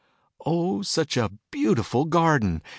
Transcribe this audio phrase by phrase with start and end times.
[0.43, 2.63] Oh, such a beautiful garden